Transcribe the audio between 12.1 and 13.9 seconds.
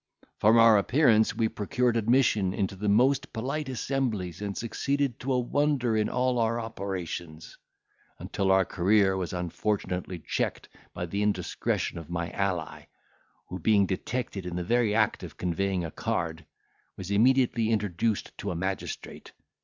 ally, who, being